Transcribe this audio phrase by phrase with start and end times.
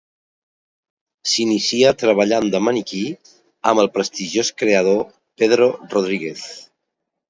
[1.33, 3.03] S'inicia treballant de maniquí
[3.73, 5.01] amb el prestigiós creador
[5.41, 6.49] Pedro Rodríguez.